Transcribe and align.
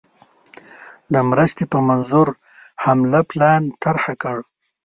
د 1.13 1.15
مرستي 1.29 1.65
په 1.71 1.79
منظور 1.87 2.27
حمله 2.83 3.21
پلان 3.31 3.63
طرح 3.81 4.05
کړ. 4.21 4.37